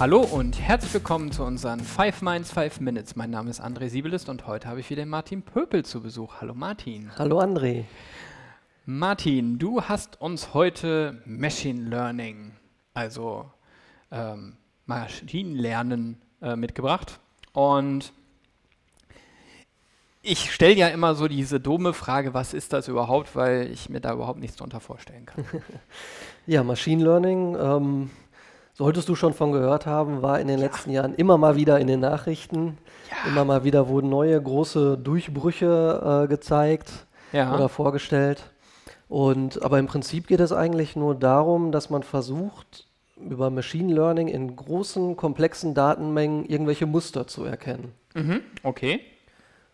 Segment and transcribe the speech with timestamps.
[0.00, 3.16] Hallo und herzlich willkommen zu unseren 5 Minds 5 Minutes.
[3.16, 6.40] Mein Name ist André Siebelist und heute habe ich wieder Martin Pöpel zu Besuch.
[6.40, 7.10] Hallo Martin.
[7.18, 7.84] Hallo André.
[8.86, 12.52] Martin, du hast uns heute Machine Learning,
[12.94, 13.50] also
[14.10, 14.56] ähm,
[14.86, 17.20] Maschinenlernen äh, mitgebracht.
[17.52, 18.14] Und
[20.22, 24.00] ich stelle ja immer so diese dumme Frage, was ist das überhaupt, weil ich mir
[24.00, 25.44] da überhaupt nichts darunter vorstellen kann.
[26.46, 28.10] ja, Machine Learning, ähm,
[28.74, 30.64] solltest du schon von gehört haben, war in den ja.
[30.64, 32.78] letzten Jahren immer mal wieder in den Nachrichten.
[33.10, 33.30] Ja.
[33.30, 37.54] Immer mal wieder wurden neue große Durchbrüche äh, gezeigt ja.
[37.54, 38.50] oder vorgestellt.
[39.08, 44.28] Und, aber im Prinzip geht es eigentlich nur darum, dass man versucht, über Machine Learning
[44.28, 47.92] in großen, komplexen Datenmengen irgendwelche Muster zu erkennen.
[48.14, 49.00] Mhm, okay.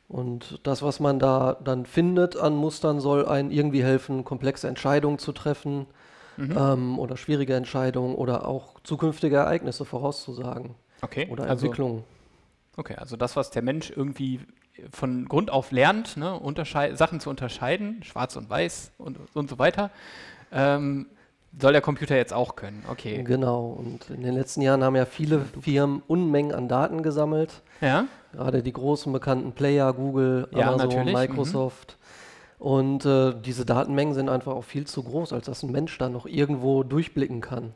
[0.08, 5.18] Und das, was man da dann findet an Mustern, soll einen irgendwie helfen, komplexe Entscheidungen
[5.18, 5.86] zu treffen
[6.36, 6.56] mhm.
[6.56, 10.74] ähm, oder schwierige Entscheidungen oder auch zukünftige Ereignisse vorauszusagen.
[11.02, 11.28] Okay.
[11.30, 12.04] Oder also, Entwicklungen.
[12.76, 14.40] Okay, also das, was der Mensch irgendwie
[14.92, 16.38] von Grund auf lernt, ne,
[16.94, 19.90] Sachen zu unterscheiden, schwarz und weiß und, und so weiter,
[20.52, 21.06] ähm,
[21.58, 22.84] soll der Computer jetzt auch können.
[22.90, 23.22] Okay.
[23.22, 23.68] Genau.
[23.68, 27.62] Und in den letzten Jahren haben ja viele Firmen Unmengen an Daten gesammelt.
[27.80, 28.06] Ja.
[28.32, 31.14] Gerade die großen bekannten Player, Google, ja, Amazon, natürlich.
[31.14, 31.20] Mhm.
[31.20, 31.96] Microsoft.
[31.98, 32.05] Mhm.
[32.58, 36.08] Und äh, diese Datenmengen sind einfach auch viel zu groß, als dass ein Mensch da
[36.08, 37.74] noch irgendwo durchblicken kann.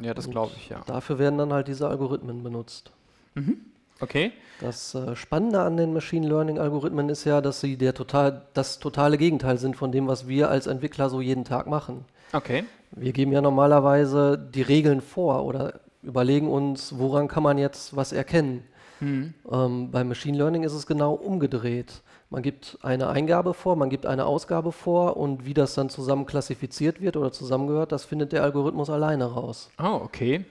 [0.00, 0.82] Ja, das glaube ich, ja.
[0.86, 2.92] Dafür werden dann halt diese Algorithmen benutzt.
[3.34, 3.58] Mhm.
[4.00, 4.32] Okay.
[4.60, 8.78] Das äh, Spannende an den Machine Learning Algorithmen ist ja, dass sie der total, das
[8.78, 12.04] totale Gegenteil sind von dem, was wir als Entwickler so jeden Tag machen.
[12.32, 12.64] Okay.
[12.90, 18.12] Wir geben ja normalerweise die Regeln vor oder überlegen uns, woran kann man jetzt was
[18.12, 18.64] erkennen.
[19.02, 19.34] Mhm.
[19.50, 22.02] Ähm, beim Machine Learning ist es genau umgedreht.
[22.30, 26.24] Man gibt eine Eingabe vor, man gibt eine Ausgabe vor und wie das dann zusammen
[26.24, 29.70] klassifiziert wird oder zusammengehört, das findet der Algorithmus alleine raus.
[29.78, 30.44] Oh, okay.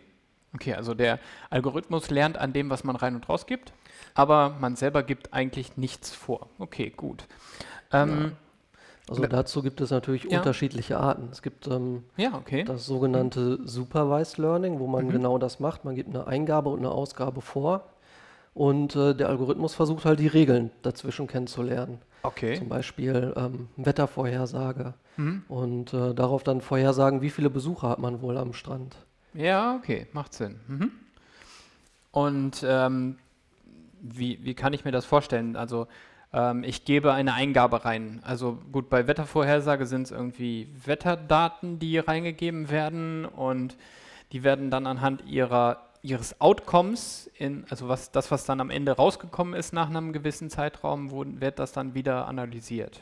[0.53, 1.17] Okay, also der
[1.49, 3.71] Algorithmus lernt an dem, was man rein und raus gibt,
[4.13, 6.49] aber man selber gibt eigentlich nichts vor.
[6.59, 7.25] Okay, gut.
[7.93, 8.31] Ähm, ja.
[9.09, 10.37] Also dazu gibt es natürlich ja.
[10.37, 11.29] unterschiedliche Arten.
[11.31, 12.63] Es gibt ähm, ja, okay.
[12.63, 15.11] das sogenannte Supervised Learning, wo man mhm.
[15.11, 15.85] genau das macht.
[15.85, 17.85] Man gibt eine Eingabe und eine Ausgabe vor
[18.53, 21.99] und äh, der Algorithmus versucht halt die Regeln dazwischen kennenzulernen.
[22.23, 22.57] Okay.
[22.57, 25.43] Zum Beispiel ähm, Wettervorhersage mhm.
[25.47, 28.95] und äh, darauf dann vorhersagen, wie viele Besucher hat man wohl am Strand.
[29.33, 30.59] Ja, okay, macht Sinn.
[30.67, 30.91] Mhm.
[32.11, 33.17] Und ähm,
[34.01, 35.55] wie, wie kann ich mir das vorstellen?
[35.55, 35.87] Also
[36.33, 38.19] ähm, ich gebe eine Eingabe rein.
[38.23, 43.77] Also gut, bei Wettervorhersage sind es irgendwie Wetterdaten, die reingegeben werden und
[44.31, 48.93] die werden dann anhand ihrer ihres Outcomes, in, also was, das, was dann am Ende
[48.93, 52.99] rausgekommen ist nach einem gewissen Zeitraum, wo, wird das dann wieder analysiert?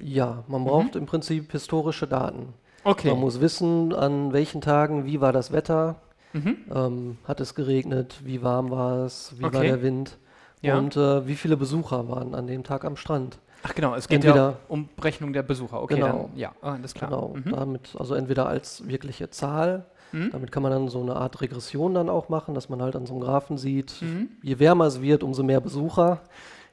[0.00, 1.02] Ja, man braucht mhm.
[1.02, 2.52] im Prinzip historische Daten.
[2.84, 3.10] Okay.
[3.10, 5.96] Man muss wissen, an welchen Tagen, wie war das Wetter,
[6.32, 6.56] mhm.
[6.74, 9.54] ähm, hat es geregnet, wie warm war es, wie okay.
[9.54, 10.18] war der Wind
[10.62, 10.78] ja.
[10.78, 13.38] und äh, wie viele Besucher waren an dem Tag am Strand.
[13.62, 15.82] Ach genau, es geht entweder, ja um Berechnung der Besucher.
[15.82, 17.10] Okay, genau, dann, ja, alles klar.
[17.10, 17.50] Genau, mhm.
[17.50, 20.30] damit, also entweder als wirkliche Zahl, mhm.
[20.32, 23.06] damit kann man dann so eine Art Regression dann auch machen, dass man halt an
[23.06, 24.28] so einem Graphen sieht, mhm.
[24.42, 26.22] je wärmer es wird, umso mehr Besucher.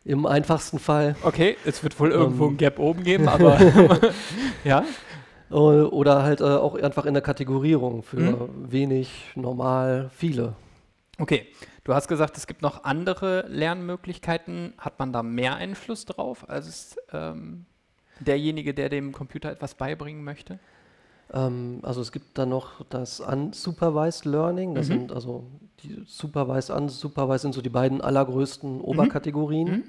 [0.06, 1.16] Im einfachsten Fall.
[1.24, 2.52] Okay, es wird wohl irgendwo ähm.
[2.52, 3.58] ein Gap oben geben, aber
[4.64, 4.84] ja.
[5.50, 8.72] Oder halt äh, auch einfach in der Kategorierung für mhm.
[8.72, 10.56] wenig, normal, viele.
[11.20, 11.46] Okay,
[11.84, 14.74] du hast gesagt, es gibt noch andere Lernmöglichkeiten.
[14.80, 17.66] Hat man da mehr Einfluss drauf als ähm,
[18.20, 20.60] derjenige, der dem Computer etwas beibringen möchte?
[21.32, 24.74] Ähm, also es gibt dann noch das Unsupervised Learning.
[24.76, 24.94] Das mhm.
[24.94, 25.46] sind also
[25.84, 28.82] die Supervised, Unsupervised sind so die beiden allergrößten mhm.
[28.82, 29.70] Oberkategorien.
[29.70, 29.84] Mhm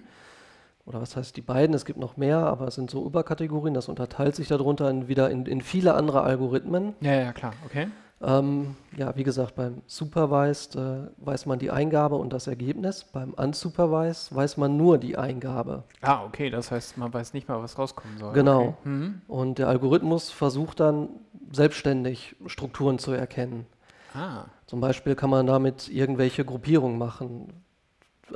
[0.86, 3.88] oder was heißt die beiden, es gibt noch mehr, aber es sind so Überkategorien, das
[3.88, 6.94] unterteilt sich darunter in, wieder in, in viele andere Algorithmen.
[7.00, 7.88] Ja, ja, klar, okay.
[8.20, 13.04] Ähm, ja, wie gesagt, beim Supervised äh, weiß man die Eingabe und das Ergebnis.
[13.04, 15.84] Beim Unsupervised weiß man nur die Eingabe.
[16.00, 18.32] Ah, okay, das heißt, man weiß nicht mal, was rauskommen soll.
[18.32, 18.60] Genau.
[18.60, 18.88] Okay.
[18.88, 19.22] Mhm.
[19.28, 21.08] Und der Algorithmus versucht dann
[21.52, 23.66] selbstständig Strukturen zu erkennen.
[24.14, 24.44] Ah.
[24.66, 27.52] Zum Beispiel kann man damit irgendwelche Gruppierungen machen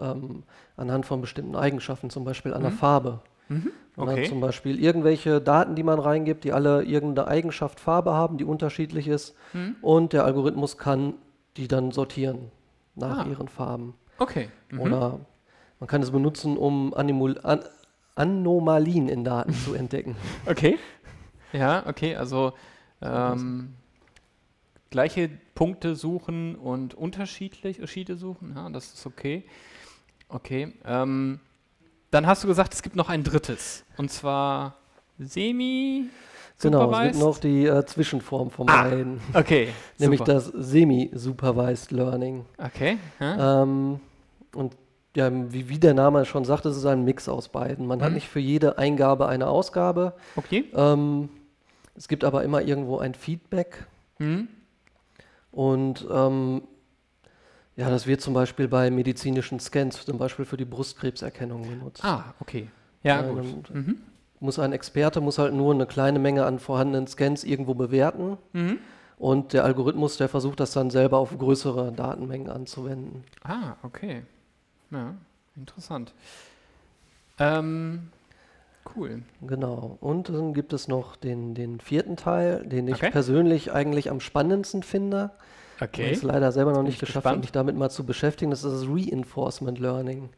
[0.01, 0.43] ähm,
[0.77, 2.77] anhand von bestimmten Eigenschaften, zum Beispiel an der mhm.
[2.77, 3.21] Farbe.
[3.49, 3.71] Mhm.
[3.99, 4.23] Man okay.
[4.23, 8.45] hat zum Beispiel irgendwelche Daten, die man reingibt, die alle irgendeine Eigenschaft Farbe haben, die
[8.45, 9.35] unterschiedlich ist.
[9.53, 9.75] Mhm.
[9.83, 11.15] Und der Algorithmus kann
[11.57, 12.53] die dann sortieren
[12.95, 13.29] nach ah.
[13.29, 13.95] ihren Farben.
[14.19, 14.51] Okay.
[14.71, 14.81] Mhm.
[14.81, 15.21] Oder
[15.81, 17.65] man kann es benutzen, um Animul An
[18.15, 20.17] Anomalien in Daten zu entdecken.
[20.47, 20.79] Okay.
[21.53, 22.15] Ja, okay.
[22.15, 22.53] Also
[23.01, 23.75] ähm,
[24.91, 28.53] gleiche Punkte suchen und unterschiedliche Unterschiede suchen.
[28.55, 29.45] Ja, das ist okay.
[30.29, 30.75] Okay.
[30.85, 31.41] Ähm,
[32.11, 33.85] dann hast du gesagt, es gibt noch ein drittes.
[33.97, 34.77] Und zwar
[35.19, 36.07] Semi.
[36.61, 39.69] Genau, es gibt noch die äh, Zwischenform von Ah, beiden, Okay,
[39.99, 40.35] nämlich super.
[40.35, 42.45] das Semi-Supervised Learning.
[42.59, 42.99] Okay.
[43.21, 44.01] Ähm,
[44.55, 44.77] und
[45.15, 47.87] ja, wie, wie der Name schon sagt, es ist ein Mix aus beiden.
[47.87, 48.15] Man hat Mhm.
[48.17, 50.15] nicht für jede Eingabe eine Ausgabe.
[50.35, 50.65] okay.
[50.75, 51.29] Ähm,
[51.95, 53.87] es gibt aber immer irgendwo ein Feedback.
[54.19, 54.49] Mhm.
[55.53, 56.63] Und ähm,
[57.79, 62.05] ja, das wird zum Beispiel bei medizinischen Scans, zum Beispiel für die Brustkrebserkennung genutzt.
[62.05, 62.69] Ah, okay.
[63.05, 63.71] Ja, Ja, gut.
[63.73, 63.99] Mhm.
[64.41, 68.37] Muss ein Experte muss halt nur eine kleine Menge an vorhandenen Scans irgendwo bewerten.
[68.53, 68.79] Mhm.
[69.17, 73.25] Und der Algorithmus, der versucht das dann selber auf größere Datenmengen anzuwenden.
[73.45, 74.23] Ah, okay.
[74.91, 75.15] Ja,
[75.57, 76.13] interessant.
[77.39, 78.09] Ähm,
[78.97, 79.23] cool.
[79.43, 79.99] Genau.
[80.01, 83.11] Und dann gibt es noch den, den vierten Teil, den ich Okay.
[83.11, 85.31] persönlich eigentlich am spannendsten finde.
[85.81, 86.11] Okay.
[86.11, 88.51] Ich es leider selber noch nicht ich geschafft habe, mich damit mal zu beschäftigen.
[88.51, 90.31] Das ist das Reinforcement Learning.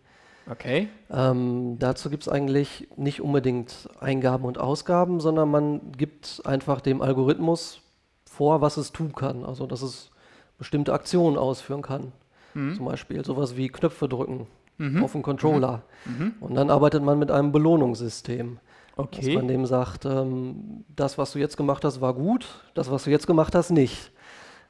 [0.50, 0.88] Okay.
[1.10, 7.02] Ähm, dazu gibt es eigentlich nicht unbedingt Eingaben und Ausgaben, sondern man gibt einfach dem
[7.02, 7.80] Algorithmus
[8.24, 9.44] vor, was es tun kann.
[9.44, 10.10] Also, dass es
[10.58, 12.12] bestimmte Aktionen ausführen kann.
[12.54, 12.74] Mhm.
[12.74, 14.46] Zum Beispiel sowas wie Knöpfe drücken
[14.78, 15.04] Mhm.
[15.04, 15.82] auf den Controller.
[16.06, 16.34] Mhm.
[16.40, 18.58] Und dann arbeitet man mit einem Belohnungssystem.
[18.96, 19.34] Dass Okay.
[19.34, 23.10] man dem sagt, ähm, das, was du jetzt gemacht hast, war gut, das, was du
[23.10, 24.10] jetzt gemacht hast, nicht.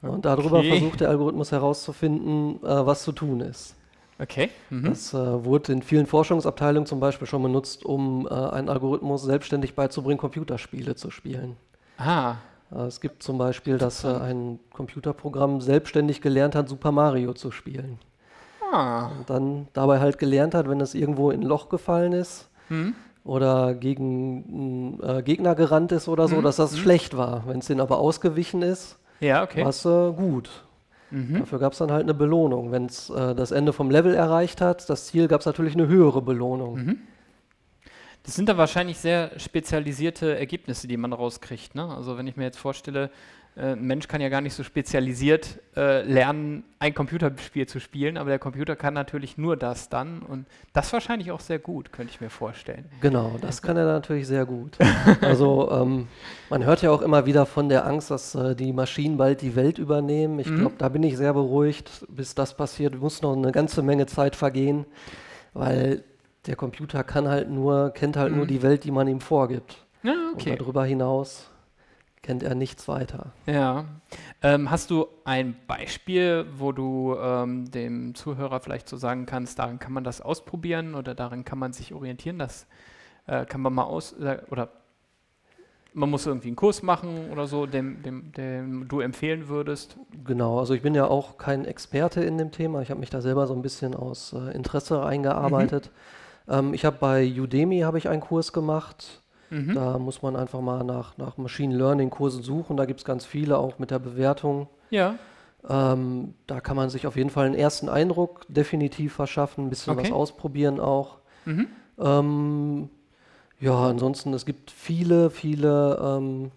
[0.01, 0.69] Und darüber Okay.
[0.79, 3.75] versucht der Algorithmus herauszufinden, äh, was zu tun ist.
[4.19, 4.49] Okay.
[4.69, 4.85] Mhm.
[4.85, 9.75] Das äh, wurde in vielen Forschungsabteilungen zum Beispiel schon benutzt, um äh, einen Algorithmus selbstständig
[9.75, 11.55] beizubringen, Computerspiele zu spielen.
[11.97, 12.35] Ah,
[12.71, 17.51] Äh, es gibt zum Beispiel, dass äh, ein Computerprogramm selbstständig gelernt hat, Super Mario zu
[17.51, 17.99] spielen.
[18.71, 19.07] ah.
[19.17, 22.95] Und dann dabei halt gelernt hat, wenn es irgendwo in ein Loch gefallen ist, Mhm.
[23.23, 27.43] oder gegen einen äh, Gegner gerannt ist oder so, Mhm, dass das schlecht war.
[27.47, 29.61] Wenn es denen aber ausgewichen ist, Ja, okay.
[29.61, 30.49] war es äh, gut.
[31.11, 31.39] Mhm.
[31.39, 32.71] Dafür gab es dann halt eine Belohnung.
[32.71, 35.87] Wenn es äh, das Ende vom Level erreicht hat, das Ziel, gab es natürlich eine
[35.87, 36.75] höhere Belohnung.
[36.75, 36.97] Mhm.
[38.23, 41.73] Das sind dann wahrscheinlich sehr spezialisierte Ergebnisse, die man rauskriegt.
[41.75, 41.83] Ne?
[41.87, 43.09] Also wenn ich mir jetzt vorstelle,
[43.57, 48.17] äh, ein Mensch kann ja gar nicht so spezialisiert äh, lernen, ein Computerspiel zu spielen,
[48.17, 52.13] aber der Computer kann natürlich nur das dann und das wahrscheinlich auch sehr gut, könnte
[52.13, 52.85] ich mir vorstellen.
[53.01, 54.77] Genau, das kann er natürlich sehr gut.
[55.21, 56.07] Also ähm,
[56.49, 59.55] man hört ja auch immer wieder von der Angst, dass äh, die Maschinen bald die
[59.55, 60.39] Welt übernehmen.
[60.39, 60.57] Ich Mhm.
[60.59, 62.05] glaube, da bin ich sehr beruhigt.
[62.07, 64.85] Bis das passiert, muss noch eine ganze Menge Zeit vergehen,
[65.53, 66.03] weil
[66.47, 68.49] der Computer kann halt nur, kennt halt nur Mhm.
[68.49, 69.85] die Welt, die man ihm vorgibt.
[70.03, 70.55] Ja, Und okay.
[70.57, 71.49] darüber hinaus
[72.23, 73.31] kennt er nichts weiter.
[73.45, 73.85] Ja.
[74.43, 79.79] Ähm, hast du ein Beispiel, wo du ähm, dem Zuhörer vielleicht so sagen kannst, darin
[79.79, 82.37] kann man das ausprobieren oder darin kann man sich orientieren?
[82.39, 82.67] Das
[83.27, 84.69] äh, kann man mal aus äh, oder
[85.93, 89.97] man muss irgendwie einen Kurs machen oder so, dem, dem, dem du empfehlen würdest.
[90.23, 92.81] Genau, also ich bin ja auch kein Experte in dem Thema.
[92.81, 95.91] Ich habe mich da selber so ein bisschen aus äh, Interesse eingearbeitet.
[96.51, 99.21] Ähm, ich habe bei Udemy habe ich einen Kurs gemacht.
[99.49, 99.73] Mhm.
[99.73, 102.77] Da muss man einfach mal nach, nach Machine Learning Kursen suchen.
[102.77, 104.67] Da gibt es ganz viele, auch mit der Bewertung.
[104.89, 105.15] Ja.
[105.67, 109.95] Ähm, da kann man sich auf jeden Fall einen ersten Eindruck definitiv verschaffen, ein bisschen
[109.95, 110.13] was Okay.
[110.13, 111.17] ausprobieren auch.
[111.45, 111.67] Mhm.
[111.99, 112.89] Ähm,
[113.59, 116.51] ja, ansonsten, es gibt viele, viele ähm,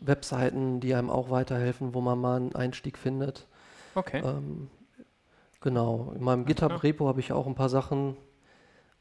[0.00, 3.46] Webseiten, die einem auch weiterhelfen, wo man mal einen Einstieg findet.
[3.96, 4.22] Okay.
[4.24, 4.68] Ähm,
[5.60, 6.44] genau, in meinem.
[6.44, 8.16] GitHub-Repo habe ich auch ein paar Sachen,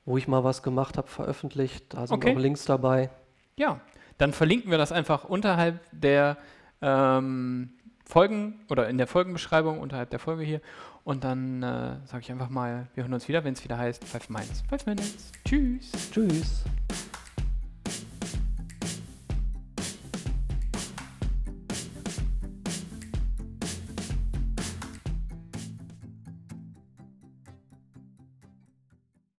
[0.07, 1.93] wo ich mal was gemacht habe, veröffentlicht.
[1.93, 2.33] Da sind Okay.
[2.33, 3.11] auch Links dabei.
[3.57, 3.81] Ja,
[4.17, 6.37] dann verlinken wir das einfach unterhalb der
[6.81, 7.69] ähm,
[8.05, 10.61] Folgen oder in der Folgenbeschreibung unterhalb der Folge hier.
[11.03, 14.03] Und dann äh, sage ich einfach mal, wir hören uns wieder, wenn es wieder heißt
[14.03, 14.63] 5 Minutes.
[14.69, 15.31] 5 Minutes.
[15.45, 15.91] Tschüss.
[16.11, 16.63] Tschüss.